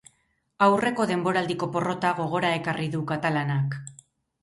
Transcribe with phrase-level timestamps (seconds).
[0.67, 3.83] Aurreko denboraldiko porrota gogora ekarri du katalanak.